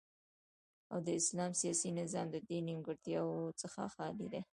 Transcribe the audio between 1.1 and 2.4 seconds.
اسلام سیاسی نظام